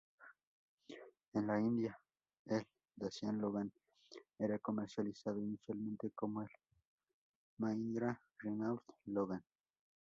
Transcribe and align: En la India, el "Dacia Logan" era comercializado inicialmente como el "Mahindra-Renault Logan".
En 1.33 1.45
la 1.45 1.59
India, 1.59 1.95
el 2.47 2.65
"Dacia 2.95 3.31
Logan" 3.31 3.71
era 4.39 4.57
comercializado 4.57 5.39
inicialmente 5.43 6.09
como 6.15 6.41
el 6.41 6.49
"Mahindra-Renault 7.59 8.81
Logan". 9.05 9.43